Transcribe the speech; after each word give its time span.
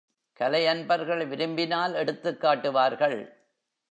கலை 0.33 0.67
அன்பர்கள் 0.67 1.25
விரும்பினால் 1.25 1.93
எடுத்துக் 1.93 2.41
காட்டுவார்கள். 2.41 3.37